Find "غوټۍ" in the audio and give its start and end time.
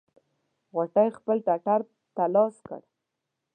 0.75-1.09